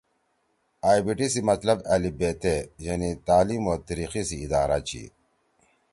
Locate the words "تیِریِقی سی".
3.85-4.37